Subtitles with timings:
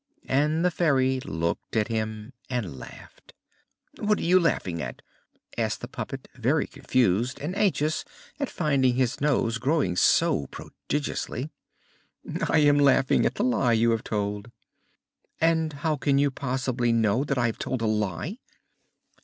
[0.25, 3.35] And the Fairy looked at him and laughed.
[3.99, 5.03] "What are you laughing at?"
[5.59, 8.03] asked the puppet, very confused and anxious
[8.39, 11.51] at finding his nose growing so prodigiously.
[12.49, 14.49] "I am laughing at the lie you have told."
[15.39, 18.39] "And how can you possibly know that I have told a lie?"